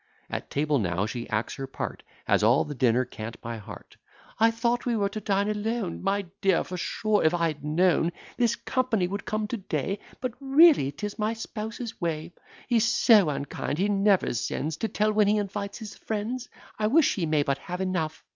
At 0.31 0.49
table 0.49 0.79
now 0.79 1.05
she 1.05 1.29
acts 1.29 1.57
her 1.57 1.67
part, 1.67 2.01
Has 2.25 2.41
all 2.41 2.65
the 2.65 2.73
dinner 2.73 3.05
cant 3.05 3.39
by 3.39 3.57
heart: 3.57 3.97
"I 4.39 4.49
thought 4.49 4.83
we 4.87 4.95
were 4.97 5.09
to 5.09 5.19
dine 5.21 5.47
alone, 5.47 6.01
My 6.01 6.23
dear; 6.41 6.63
for 6.63 6.75
sure, 6.75 7.23
if 7.23 7.35
I 7.35 7.49
had 7.49 7.63
known 7.63 8.11
This 8.35 8.55
company 8.55 9.05
would 9.05 9.25
come 9.25 9.45
to 9.49 9.57
day 9.57 9.99
But 10.19 10.33
really 10.39 10.91
'tis 10.91 11.19
my 11.19 11.33
spouse's 11.33 12.01
way! 12.01 12.33
He's 12.67 12.87
so 12.87 13.29
unkind, 13.29 13.77
he 13.77 13.89
never 13.89 14.33
sends 14.33 14.75
To 14.77 14.87
tell 14.87 15.13
when 15.13 15.27
he 15.27 15.37
invites 15.37 15.77
his 15.77 15.93
friends: 15.93 16.49
I 16.79 16.87
wish 16.87 17.15
ye 17.19 17.27
may 17.27 17.43
but 17.43 17.59
have 17.59 17.79
enough!" 17.79 18.23